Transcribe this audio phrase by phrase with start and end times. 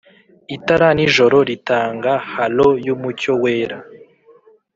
[0.55, 3.77] itara-nijoro ritanga halo yumucyo wera.